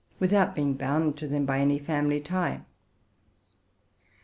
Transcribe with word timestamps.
without 0.17 0.55
being 0.55 0.73
bound 0.73 1.15
to 1.15 1.27
them 1.27 1.45
by 1.45 1.59
any 1.59 1.77
family 1.77 2.19
tie. 2.19 2.65